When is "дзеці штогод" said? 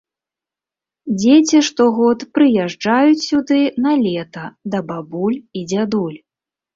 1.19-2.19